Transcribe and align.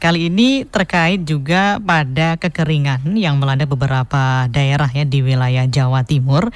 Kali 0.00 0.32
ini 0.32 0.64
terkait 0.64 1.28
juga 1.28 1.76
pada 1.76 2.40
kekeringan 2.40 3.04
yang 3.20 3.36
melanda 3.36 3.68
beberapa 3.68 4.48
daerah 4.48 4.88
ya 4.88 5.04
di 5.04 5.20
wilayah 5.20 5.68
Jawa 5.68 6.08
Timur. 6.08 6.48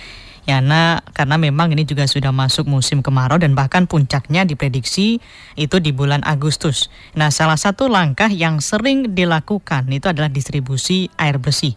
Yana 0.48 1.04
karena 1.12 1.36
memang 1.36 1.68
ini 1.76 1.84
juga 1.84 2.08
sudah 2.08 2.32
masuk 2.32 2.64
musim 2.64 3.04
kemarau 3.04 3.36
dan 3.36 3.52
bahkan 3.52 3.84
puncaknya 3.84 4.48
diprediksi 4.48 5.20
itu 5.60 5.76
di 5.76 5.92
bulan 5.92 6.24
Agustus. 6.24 6.88
Nah, 7.12 7.28
salah 7.28 7.60
satu 7.60 7.84
langkah 7.84 8.32
yang 8.32 8.64
sering 8.64 9.12
dilakukan 9.12 9.92
itu 9.92 10.08
adalah 10.08 10.32
distribusi 10.32 11.12
air 11.20 11.36
bersih. 11.36 11.76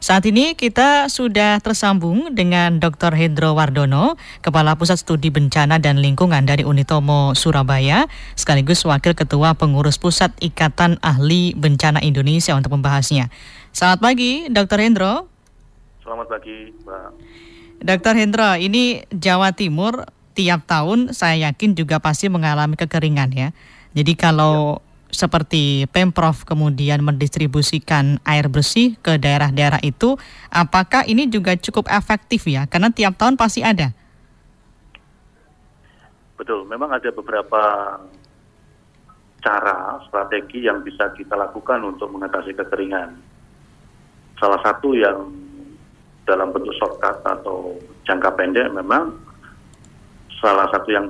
Saat 0.00 0.24
ini 0.24 0.56
kita 0.56 1.12
sudah 1.12 1.60
tersambung 1.60 2.32
dengan 2.32 2.80
Dr. 2.80 3.12
Hendro 3.12 3.52
Wardono, 3.52 4.16
Kepala 4.40 4.72
Pusat 4.72 5.04
Studi 5.04 5.28
Bencana 5.28 5.76
dan 5.76 6.00
Lingkungan 6.00 6.48
dari 6.48 6.64
Unitomo 6.64 7.36
Surabaya, 7.36 8.08
sekaligus 8.32 8.80
Wakil 8.88 9.12
Ketua 9.12 9.52
Pengurus 9.52 10.00
Pusat 10.00 10.40
Ikatan 10.40 10.96
Ahli 11.04 11.52
Bencana 11.52 12.00
Indonesia 12.00 12.56
untuk 12.56 12.80
membahasnya. 12.80 13.28
Selamat 13.76 14.00
pagi, 14.00 14.48
Dr. 14.48 14.80
Hendro. 14.80 15.28
Selamat 16.00 16.32
pagi, 16.32 16.72
Mbak. 16.80 17.10
Dr. 17.84 18.14
Hendro, 18.16 18.56
ini 18.56 19.04
Jawa 19.12 19.52
Timur 19.52 20.08
tiap 20.32 20.64
tahun 20.64 21.12
saya 21.12 21.52
yakin 21.52 21.76
juga 21.76 22.00
pasti 22.00 22.32
mengalami 22.32 22.72
kekeringan 22.80 23.36
ya. 23.36 23.48
Jadi 23.92 24.16
kalau 24.16 24.80
ya 24.80 24.89
seperti 25.10 25.86
Pemprov 25.90 26.46
kemudian 26.46 27.04
mendistribusikan 27.04 28.18
air 28.24 28.46
bersih 28.48 28.96
ke 29.02 29.18
daerah-daerah 29.18 29.82
itu, 29.82 30.16
apakah 30.50 31.06
ini 31.06 31.26
juga 31.26 31.54
cukup 31.58 31.90
efektif 31.90 32.46
ya? 32.48 32.66
Karena 32.66 32.90
tiap 32.90 33.18
tahun 33.18 33.36
pasti 33.36 33.60
ada. 33.62 33.92
Betul, 36.40 36.64
memang 36.64 36.88
ada 36.88 37.12
beberapa 37.12 37.62
cara, 39.44 40.00
strategi 40.08 40.64
yang 40.64 40.80
bisa 40.80 41.12
kita 41.12 41.36
lakukan 41.36 41.80
untuk 41.84 42.08
mengatasi 42.12 42.56
kekeringan. 42.56 43.16
Salah 44.40 44.60
satu 44.64 44.96
yang 44.96 45.28
dalam 46.24 46.54
bentuk 46.54 46.72
shortcut 46.78 47.20
atau 47.26 47.76
jangka 48.06 48.30
pendek 48.38 48.70
memang 48.70 49.12
salah 50.40 50.70
satu 50.70 50.88
yang 50.88 51.06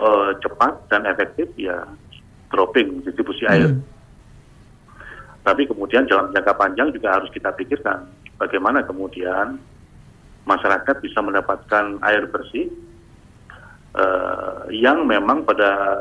uh, 0.00 0.32
cepat 0.40 0.72
dan 0.88 1.06
efektif 1.06 1.46
ya 1.60 1.84
dropping 2.52 3.02
distribusi 3.02 3.48
air. 3.48 3.72
Hmm. 3.72 3.82
Tapi 5.42 5.66
kemudian 5.66 6.06
dalam 6.06 6.30
jangka 6.30 6.54
panjang 6.54 6.94
juga 6.94 7.18
harus 7.18 7.32
kita 7.34 7.50
pikirkan 7.58 8.06
bagaimana 8.38 8.82
kemudian 8.86 9.58
masyarakat 10.46 10.98
bisa 11.02 11.18
mendapatkan 11.22 11.98
air 12.02 12.26
bersih 12.30 12.70
uh, 13.94 14.66
yang 14.70 15.06
memang 15.06 15.46
pada 15.46 15.98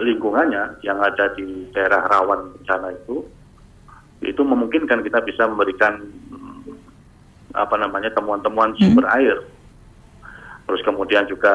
lingkungannya 0.00 0.80
yang 0.86 0.96
ada 1.00 1.32
di 1.36 1.68
daerah 1.76 2.06
rawan 2.08 2.56
bencana 2.56 2.94
itu 2.96 3.24
itu 4.24 4.42
memungkinkan 4.42 5.04
kita 5.04 5.20
bisa 5.22 5.46
memberikan 5.46 6.00
apa 7.54 7.74
namanya 7.80 8.12
temuan-temuan 8.12 8.74
sumber 8.76 9.06
hmm. 9.08 9.16
air. 9.18 9.36
Terus 10.68 10.82
kemudian 10.84 11.24
juga 11.24 11.54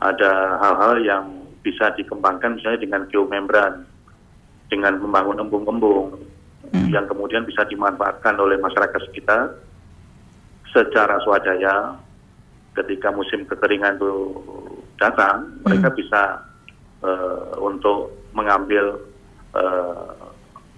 ada 0.00 0.32
hal-hal 0.56 0.94
yang 1.04 1.24
bisa 1.60 1.92
dikembangkan 1.96 2.56
misalnya 2.56 2.80
dengan 2.80 3.02
geomembran, 3.12 3.84
dengan 4.72 4.96
membangun 5.00 5.44
embung-embung 5.44 6.16
hmm. 6.72 6.88
yang 6.92 7.04
kemudian 7.10 7.44
bisa 7.44 7.66
dimanfaatkan 7.68 8.38
oleh 8.40 8.56
masyarakat 8.56 9.00
sekitar 9.10 9.56
secara 10.70 11.18
swadaya 11.26 11.98
ketika 12.78 13.10
musim 13.10 13.42
kekeringan 13.44 13.98
itu 13.98 14.32
datang, 14.96 15.50
hmm. 15.50 15.66
mereka 15.66 15.88
bisa 15.92 16.22
uh, 17.02 17.58
untuk 17.58 18.14
mengambil 18.30 18.94
eh, 19.58 20.30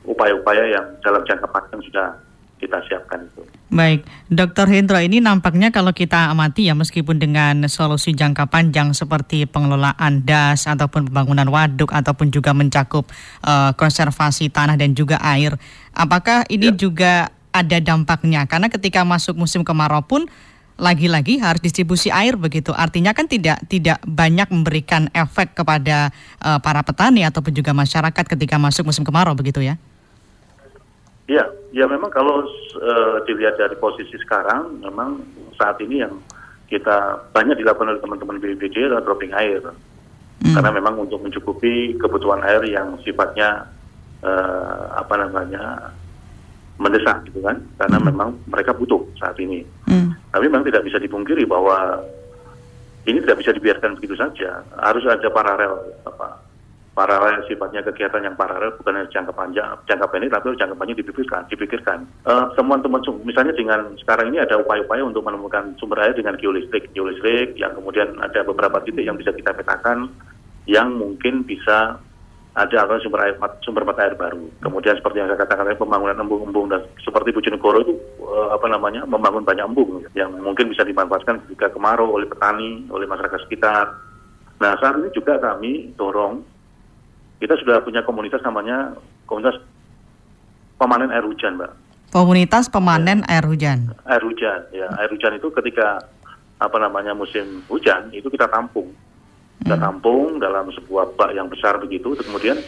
upaya-upaya 0.09 0.65
uh, 0.65 0.73
yang 0.73 0.87
dalam 1.05 1.21
jangka 1.29 1.45
panjang 1.53 1.85
sudah 1.85 2.17
kita 2.63 2.79
siapkan 2.87 3.27
itu. 3.27 3.43
Baik, 3.75 4.07
Dr. 4.31 4.71
Hendro 4.71 5.03
ini 5.03 5.19
nampaknya 5.19 5.75
kalau 5.75 5.91
kita 5.91 6.31
amati 6.31 6.71
ya 6.71 6.79
meskipun 6.79 7.19
dengan 7.19 7.67
solusi 7.67 8.15
jangka 8.15 8.47
panjang 8.47 8.95
seperti 8.95 9.51
pengelolaan 9.51 10.23
das 10.23 10.71
ataupun 10.71 11.11
pembangunan 11.11 11.51
waduk 11.51 11.91
ataupun 11.91 12.31
juga 12.31 12.55
mencakup 12.55 13.11
uh, 13.43 13.75
konservasi 13.75 14.53
tanah 14.55 14.79
dan 14.79 14.95
juga 14.95 15.19
air, 15.19 15.59
apakah 15.91 16.47
ini 16.47 16.71
ya. 16.71 16.79
juga 16.79 17.13
ada 17.51 17.83
dampaknya? 17.83 18.47
Karena 18.47 18.71
ketika 18.71 19.03
masuk 19.03 19.35
musim 19.35 19.67
kemarau 19.67 20.07
pun 20.07 20.31
lagi-lagi 20.81 21.37
harus 21.39 21.61
distribusi 21.61 22.09
air 22.09 22.35
begitu. 22.35 22.73
Artinya 22.73 23.13
kan 23.13 23.29
tidak 23.29 23.61
tidak 23.69 24.01
banyak 24.03 24.49
memberikan 24.49 25.13
efek 25.13 25.53
kepada 25.53 26.11
uh, 26.41 26.59
para 26.59 26.81
petani 26.81 27.23
ataupun 27.23 27.53
juga 27.53 27.77
masyarakat 27.77 28.25
ketika 28.25 28.57
masuk 28.57 28.89
musim 28.89 29.05
kemarau 29.05 29.37
begitu 29.37 29.61
ya. 29.61 29.77
Ya, 31.73 31.89
memang 31.89 32.13
kalau 32.13 32.45
uh, 32.77 33.17
dilihat 33.25 33.57
dari 33.57 33.73
posisi 33.81 34.21
sekarang, 34.21 34.85
memang 34.85 35.25
saat 35.57 35.81
ini 35.81 36.05
yang 36.05 36.21
kita 36.69 37.29
banyak 37.33 37.57
dilakukan 37.57 37.97
oleh 37.97 38.01
teman-teman 38.05 38.37
BPBD 38.37 38.93
adalah 38.93 39.01
dropping 39.01 39.33
air. 39.33 39.65
Hmm. 40.45 40.53
Karena 40.53 40.69
memang 40.69 41.01
untuk 41.01 41.25
mencukupi 41.25 41.97
kebutuhan 41.97 42.45
air 42.45 42.61
yang 42.69 43.01
sifatnya 43.01 43.65
uh, 44.21 45.01
apa 45.01 45.17
namanya 45.17 45.97
mendesak 46.77 47.25
gitu 47.33 47.41
kan, 47.41 47.57
karena 47.81 47.97
hmm. 48.01 48.07
memang 48.13 48.29
mereka 48.53 48.77
butuh 48.77 49.01
saat 49.17 49.41
ini. 49.41 49.65
Hmm. 49.89 50.13
Tapi 50.29 50.53
memang 50.53 50.69
tidak 50.69 50.85
bisa 50.85 51.01
dipungkiri 51.01 51.49
bahwa 51.49 52.05
ini 53.09 53.17
tidak 53.25 53.41
bisa 53.41 53.57
dibiarkan 53.57 53.97
begitu 53.97 54.13
saja. 54.21 54.61
Harus 54.77 55.09
ada 55.09 55.29
paralel 55.33 55.73
apa 56.05 56.52
paralel 56.93 57.41
sifatnya 57.49 57.81
kegiatan 57.89 58.21
yang 58.21 58.37
paralel 58.37 58.77
bukan 58.77 59.01
hanya 59.01 59.09
jangka 59.09 59.33
panjang 59.33 59.73
jangka 59.89 60.07
pendek 60.13 60.31
tapi 60.33 60.53
jangka 60.61 60.77
panjang 60.77 60.99
dipikirkan 61.01 61.43
dipikirkan 61.49 61.99
uh, 62.29 62.53
temuan-temuan 62.53 63.01
misalnya 63.25 63.57
dengan 63.57 63.97
sekarang 64.05 64.29
ini 64.29 64.45
ada 64.45 64.61
upaya-upaya 64.61 65.01
untuk 65.01 65.25
menemukan 65.25 65.73
sumber 65.81 66.05
air 66.05 66.13
dengan 66.13 66.37
geolistrik 66.37 66.93
geolistrik 66.93 67.57
yang 67.57 67.73
kemudian 67.73 68.13
ada 68.21 68.45
beberapa 68.45 68.85
titik 68.85 69.09
yang 69.09 69.17
bisa 69.17 69.33
kita 69.33 69.57
petakan 69.57 70.13
yang 70.69 70.93
mungkin 70.95 71.43
bisa 71.49 71.97
ada 72.53 72.85
atau 72.85 73.01
sumber 73.01 73.25
air 73.25 73.35
sumber 73.65 73.81
mata 73.89 74.05
air 74.05 74.13
baru. 74.13 74.45
Kemudian 74.61 74.93
seperti 75.01 75.25
yang 75.25 75.29
saya 75.33 75.41
katakan 75.41 75.73
pembangunan 75.73 76.21
embung-embung 76.21 76.69
dan 76.69 76.85
seperti 77.01 77.33
Bojonegoro 77.33 77.81
itu 77.81 77.97
uh, 78.21 78.53
apa 78.53 78.69
namanya 78.69 79.09
membangun 79.09 79.41
banyak 79.41 79.65
embung 79.65 80.05
yang 80.13 80.29
mungkin 80.37 80.69
bisa 80.69 80.85
dimanfaatkan 80.85 81.41
ketika 81.49 81.73
kemarau 81.73 82.13
oleh 82.13 82.29
petani, 82.29 82.85
oleh 82.93 83.09
masyarakat 83.09 83.49
sekitar. 83.49 83.97
Nah 84.61 84.77
saat 84.85 85.01
ini 85.01 85.09
juga 85.17 85.41
kami 85.41 85.97
dorong 85.97 86.45
kita 87.43 87.59
sudah 87.59 87.83
punya 87.83 88.07
komunitas 88.07 88.39
namanya 88.47 88.95
komunitas 89.27 89.59
pemanen 90.79 91.11
air 91.11 91.27
hujan, 91.27 91.59
Mbak. 91.59 91.73
Komunitas 92.15 92.71
pemanen 92.71 93.27
ya. 93.27 93.35
air 93.35 93.45
hujan. 93.51 93.91
Air 94.07 94.23
hujan, 94.23 94.61
ya. 94.71 94.87
Air 95.03 95.11
hujan 95.11 95.35
itu 95.35 95.51
ketika 95.51 95.99
apa 96.63 96.77
namanya 96.79 97.19
musim 97.19 97.67
hujan 97.67 98.15
itu 98.15 98.31
kita 98.31 98.47
tampung. 98.47 98.95
Kita 99.59 99.75
hmm. 99.75 99.83
tampung 99.83 100.39
dalam 100.39 100.71
sebuah 100.71 101.19
bak 101.19 101.35
yang 101.35 101.51
besar 101.51 101.83
begitu, 101.83 102.15
kemudian 102.15 102.63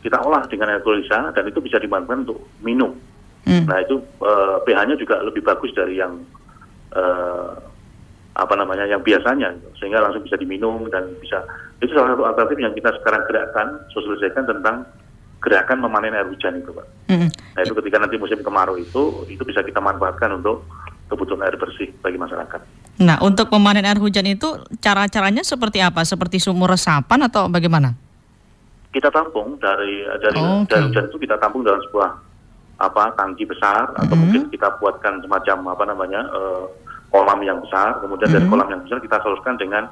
kita 0.00 0.16
olah 0.24 0.48
dengan 0.48 0.72
air 0.72 0.80
kulisa 0.80 1.28
dan 1.36 1.44
itu 1.44 1.60
bisa 1.60 1.76
dimanfaatkan 1.76 2.24
untuk 2.24 2.40
minum. 2.64 2.96
Hmm. 3.44 3.68
Nah 3.68 3.84
itu 3.84 4.00
uh, 4.24 4.56
pH-nya 4.64 4.96
juga 4.96 5.20
lebih 5.20 5.44
bagus 5.44 5.68
dari 5.76 6.00
yang 6.00 6.24
uh, 6.96 7.52
apa 8.34 8.54
namanya 8.56 8.88
yang 8.88 9.04
biasanya 9.04 9.52
sehingga 9.76 10.00
langsung 10.00 10.24
bisa 10.24 10.40
diminum 10.40 10.88
dan 10.88 11.12
bisa 11.20 11.44
itu 11.82 11.90
salah 11.94 12.14
satu 12.14 12.22
alternatif 12.26 12.58
yang 12.62 12.74
kita 12.74 12.90
sekarang 13.00 13.22
gerakkan 13.26 13.66
sosialisasikan 13.90 14.44
tentang 14.46 14.76
gerakan 15.44 15.78
memanen 15.84 16.16
air 16.16 16.24
hujan 16.24 16.56
itu 16.56 16.72
pak. 16.72 16.86
Mm-hmm. 17.12 17.28
Nah 17.52 17.60
itu 17.60 17.74
ketika 17.76 17.96
nanti 18.00 18.16
musim 18.16 18.40
kemarau 18.40 18.80
itu 18.80 19.28
itu 19.28 19.42
bisa 19.44 19.60
kita 19.60 19.76
manfaatkan 19.76 20.40
untuk 20.40 20.64
kebutuhan 21.12 21.44
air 21.44 21.60
bersih 21.60 21.92
bagi 22.00 22.16
masyarakat. 22.16 22.60
Nah 23.04 23.20
untuk 23.20 23.52
memanen 23.52 23.84
air 23.84 24.00
hujan 24.00 24.24
itu 24.24 24.56
cara-caranya 24.80 25.44
seperti 25.44 25.84
apa? 25.84 26.00
Seperti 26.08 26.40
sumur 26.40 26.72
resapan 26.72 27.28
atau 27.28 27.52
bagaimana? 27.52 27.92
Kita 28.88 29.12
tampung 29.12 29.60
dari 29.60 30.08
dari 30.22 30.40
oh, 30.40 30.64
okay. 30.64 30.80
dari 30.80 30.82
hujan 30.88 31.04
itu 31.12 31.18
kita 31.20 31.36
tampung 31.36 31.60
dalam 31.60 31.82
sebuah 31.92 32.10
apa 32.74 33.12
tangki 33.14 33.44
besar 33.44 33.92
atau 33.94 34.02
mm-hmm. 34.02 34.18
mungkin 34.18 34.42
kita 34.48 34.80
buatkan 34.80 35.20
semacam 35.20 35.76
apa 35.76 35.84
namanya 35.84 36.20
uh, 36.32 36.64
kolam 37.12 37.38
yang 37.44 37.60
besar, 37.62 38.00
kemudian 38.00 38.32
mm 38.32 38.34
dari 38.34 38.46
kolam 38.48 38.68
yang 38.72 38.80
besar 38.82 38.98
kita 38.98 39.20
solusikan 39.22 39.54
dengan 39.60 39.86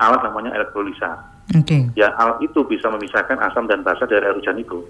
alat 0.00 0.20
namanya 0.24 0.54
elektrolisa. 0.56 1.18
Okay. 1.52 1.90
Ya 1.98 2.14
alat 2.16 2.40
itu 2.40 2.64
bisa 2.64 2.88
memisahkan 2.88 3.36
asam 3.42 3.68
dan 3.68 3.84
basa 3.84 4.08
dari 4.08 4.24
air 4.24 4.36
hujan 4.36 4.56
itu. 4.56 4.80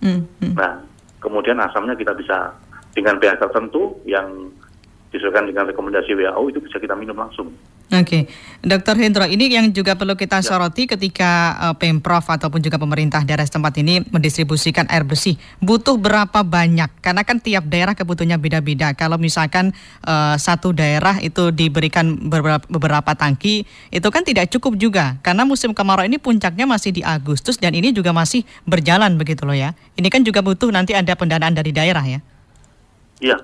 Mm 0.00 0.24
-hmm. 0.40 0.52
Nah, 0.56 0.80
kemudian 1.20 1.60
asamnya 1.60 1.96
kita 1.96 2.12
bisa 2.16 2.52
dengan 2.96 3.16
pH 3.20 3.38
tertentu 3.38 3.96
yang 4.04 4.50
disesuaikan 5.10 5.46
dengan 5.46 5.66
rekomendasi 5.70 6.14
WHO 6.14 6.42
itu 6.50 6.58
bisa 6.62 6.76
kita 6.78 6.94
minum 6.94 7.18
langsung. 7.18 7.50
Oke, 7.90 8.30
Dokter 8.62 8.94
Hendro, 8.94 9.26
ini 9.26 9.50
yang 9.50 9.74
juga 9.74 9.98
perlu 9.98 10.14
kita 10.14 10.38
ya. 10.38 10.46
soroti 10.46 10.86
ketika 10.86 11.58
uh, 11.58 11.74
pemprov 11.74 12.22
ataupun 12.22 12.62
juga 12.62 12.78
pemerintah 12.78 13.26
daerah 13.26 13.42
setempat 13.42 13.82
ini 13.82 14.06
mendistribusikan 14.14 14.86
air 14.86 15.02
bersih, 15.02 15.34
butuh 15.58 15.98
berapa 15.98 16.46
banyak? 16.46 16.86
Karena 17.02 17.26
kan 17.26 17.42
tiap 17.42 17.66
daerah 17.66 17.98
kebutuhannya 17.98 18.38
beda-beda. 18.38 18.94
Kalau 18.94 19.18
misalkan 19.18 19.74
uh, 20.06 20.38
satu 20.38 20.70
daerah 20.70 21.18
itu 21.18 21.50
diberikan 21.50 22.14
beberapa, 22.30 22.62
beberapa 22.70 23.10
tangki, 23.18 23.66
itu 23.90 24.08
kan 24.14 24.22
tidak 24.22 24.54
cukup 24.54 24.78
juga. 24.78 25.18
Karena 25.26 25.42
musim 25.42 25.74
kemarau 25.74 26.06
ini 26.06 26.22
puncaknya 26.22 26.70
masih 26.70 26.94
di 26.94 27.02
Agustus 27.02 27.58
dan 27.58 27.74
ini 27.74 27.90
juga 27.90 28.14
masih 28.14 28.46
berjalan 28.70 29.18
begitu 29.18 29.42
loh 29.42 29.58
ya. 29.58 29.74
Ini 29.98 30.06
kan 30.14 30.22
juga 30.22 30.46
butuh 30.46 30.70
nanti 30.70 30.94
ada 30.94 31.10
pendanaan 31.18 31.58
dari 31.58 31.74
daerah 31.74 32.06
ya. 32.06 32.22
Iya, 33.18 33.42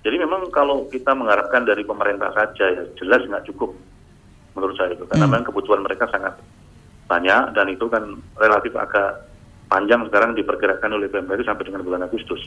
jadi 0.00 0.16
memang 0.16 0.48
kalau 0.48 0.88
kita 0.88 1.12
mengharapkan 1.12 1.68
dari 1.68 1.84
pemerintah 1.84 2.32
saja 2.32 2.64
ya 2.72 2.82
jelas 2.96 3.24
nggak 3.28 3.46
cukup 3.52 3.76
menurut 4.56 4.74
saya 4.76 4.96
itu 4.96 5.04
karena 5.06 5.24
hmm. 5.28 5.32
memang 5.32 5.46
kebutuhan 5.46 5.80
mereka 5.84 6.08
sangat 6.08 6.34
banyak 7.10 7.42
dan 7.58 7.66
itu 7.66 7.90
kan 7.90 8.22
relatif 8.38 8.70
agak 8.78 9.26
panjang 9.70 10.02
sekarang 10.10 10.34
diperkirakan 10.34 10.90
oleh 10.94 11.06
BMKG 11.10 11.46
sampai 11.46 11.66
dengan 11.66 11.82
bulan 11.86 12.06
Agustus. 12.06 12.42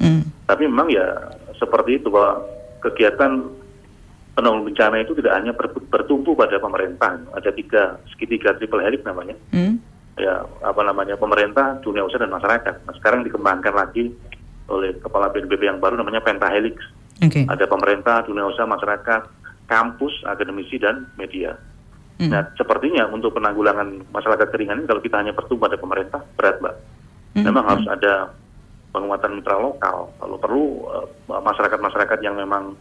Hmm. 0.00 0.24
Tapi 0.44 0.68
memang 0.68 0.92
ya 0.92 1.32
seperti 1.56 2.00
itu 2.00 2.12
bahwa 2.12 2.44
kegiatan 2.84 3.44
penanggulangan 4.36 4.68
bencana 4.68 4.96
itu 5.00 5.12
tidak 5.16 5.32
hanya 5.40 5.52
bertumpu 5.88 6.36
pada 6.36 6.60
pemerintah, 6.60 7.16
ada 7.32 7.50
tiga 7.52 7.96
segitiga 8.12 8.52
triple 8.60 8.84
helix 8.84 9.00
namanya. 9.08 9.36
Hmm. 9.52 9.80
Ya 10.20 10.44
apa 10.64 10.80
namanya 10.84 11.16
pemerintah, 11.16 11.80
dunia 11.80 12.04
usaha 12.04 12.20
dan 12.20 12.32
masyarakat. 12.32 12.88
Nah, 12.88 12.94
sekarang 13.00 13.24
dikembangkan 13.24 13.72
lagi 13.72 14.12
oleh 14.66 14.98
kepala 14.98 15.30
BNPB 15.30 15.62
yang 15.62 15.78
baru 15.78 15.98
namanya 15.98 16.22
pentahelix. 16.22 16.78
Okay. 17.16 17.48
Ada 17.48 17.64
pemerintah, 17.64 18.26
dunia 18.28 18.44
usaha, 18.44 18.68
masyarakat, 18.68 19.22
kampus, 19.66 20.14
akademisi 20.28 20.76
dan 20.76 21.08
media. 21.16 21.56
Mm. 22.16 22.32
Nah, 22.32 22.48
sepertinya 22.56 23.08
untuk 23.12 23.36
penanggulangan 23.36 24.08
masalah 24.12 24.40
kekeringan 24.40 24.84
ini 24.84 24.88
kalau 24.88 25.00
kita 25.04 25.16
hanya 25.20 25.32
bertumbuh 25.36 25.68
pada 25.68 25.76
pemerintah 25.76 26.20
berat, 26.36 26.56
mbak. 26.60 26.74
Mm. 27.36 27.44
Memang 27.48 27.64
mm. 27.64 27.70
harus 27.72 27.86
ada 27.88 28.12
penguatan 28.92 29.36
mitra 29.36 29.56
lokal. 29.60 30.12
Kalau 30.16 30.36
perlu 30.40 30.64
eh, 30.96 31.06
masyarakat-masyarakat 31.40 32.18
yang 32.24 32.36
memang 32.40 32.72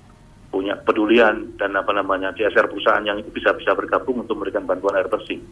punya 0.55 0.79
pedulian 0.87 1.51
dan 1.59 1.75
apa 1.75 1.91
namanya 1.91 2.31
CSR 2.31 2.71
perusahaan 2.71 3.03
yang 3.03 3.19
bisa 3.35 3.51
bisa 3.59 3.75
bergabung 3.75 4.23
untuk 4.23 4.39
memberikan 4.39 4.63
bantuan 4.63 4.95
air 4.95 5.11
bersih. 5.11 5.43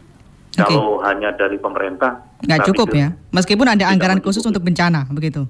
Okay. 0.54 0.64
Kalau 0.64 1.04
hanya 1.04 1.36
dari 1.36 1.60
pemerintah 1.60 2.24
nggak 2.46 2.72
cukup 2.72 2.94
ya, 2.96 3.12
meskipun 3.36 3.68
ada 3.68 3.90
anggaran 3.90 4.24
khusus 4.24 4.46
untuk 4.48 4.64
bencana 4.64 5.04
begitu. 5.12 5.44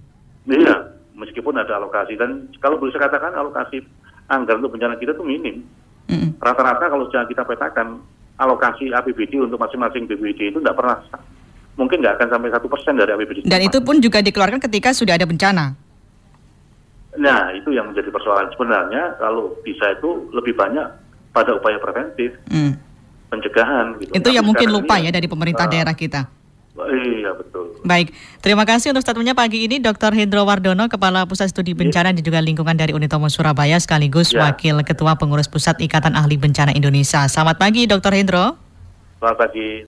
Iya, 0.44 0.76
meskipun 1.16 1.56
ada 1.56 1.80
alokasi 1.80 2.20
dan 2.20 2.52
kalau 2.60 2.76
boleh 2.76 2.92
saya 2.92 3.08
katakan 3.08 3.32
alokasi 3.32 3.80
anggaran 4.28 4.60
untuk 4.64 4.76
bencana 4.76 4.96
kita 5.00 5.16
itu 5.16 5.24
minim. 5.24 5.64
Rata-rata 6.44 6.92
kalau 6.92 7.08
sudah 7.08 7.24
kita 7.24 7.48
petakan 7.48 8.04
alokasi 8.36 8.92
APBD 8.92 9.40
untuk 9.40 9.56
masing-masing 9.56 10.04
BPD 10.04 10.52
itu 10.52 10.60
tidak 10.60 10.76
pernah 10.76 11.00
mungkin 11.80 12.04
nggak 12.04 12.20
akan 12.20 12.28
sampai 12.28 12.50
satu 12.52 12.68
persen 12.68 13.00
dari 13.00 13.12
APBD. 13.16 13.48
Dan 13.48 13.62
itu 13.64 13.80
pun 13.80 14.04
juga 14.04 14.20
dikeluarkan 14.20 14.60
ketika 14.68 14.92
sudah 14.92 15.16
ada 15.16 15.24
bencana. 15.24 15.80
Nah 17.16 17.54
itu 17.56 17.72
yang 17.72 17.94
menjadi 17.94 18.10
persoalan 18.12 18.52
sebenarnya 18.52 19.16
kalau 19.22 19.56
bisa 19.64 19.96
itu 19.96 20.28
lebih 20.36 20.58
banyak 20.58 20.86
pada 21.32 21.56
upaya 21.56 21.80
preventif, 21.80 22.36
mm. 22.52 22.74
pencegahan. 23.32 23.96
Gitu. 24.04 24.12
Itu 24.12 24.30
yang 24.36 24.46
mungkin 24.46 24.68
lupa 24.70 25.00
ya 25.00 25.10
dari 25.10 25.32
pemerintah 25.32 25.66
uh, 25.66 25.72
daerah 25.72 25.96
kita. 25.96 26.30
Iya 26.74 27.38
betul. 27.38 27.78
Baik, 27.86 28.10
terima 28.42 28.66
kasih 28.66 28.90
untuk 28.90 29.06
statementnya 29.06 29.38
pagi 29.38 29.70
ini 29.70 29.78
Dr. 29.78 30.10
Hendro 30.10 30.42
Wardono, 30.42 30.90
Kepala 30.90 31.30
Pusat 31.30 31.54
Studi 31.54 31.78
iya. 31.78 31.80
Bencana 31.86 32.10
yeah. 32.10 32.18
dan 32.18 32.24
juga 32.26 32.40
Lingkungan 32.42 32.74
dari 32.74 32.98
Unitomo 32.98 33.30
Surabaya 33.30 33.78
sekaligus 33.78 34.34
yeah. 34.34 34.50
Wakil 34.50 34.82
Ketua 34.82 35.14
Pengurus 35.14 35.46
Pusat 35.46 35.86
Ikatan 35.86 36.18
Ahli 36.18 36.42
Bencana 36.42 36.74
Indonesia. 36.74 37.30
Selamat 37.30 37.62
pagi 37.62 37.86
Dr. 37.86 38.14
Hendro. 38.18 38.58
Selamat 39.22 39.38
pagi. 39.38 39.82